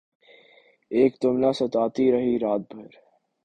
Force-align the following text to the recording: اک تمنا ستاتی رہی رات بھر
اک 0.91 1.13
تمنا 1.21 1.51
ستاتی 1.59 2.05
رہی 2.11 2.35
رات 2.39 2.61
بھر 2.69 2.91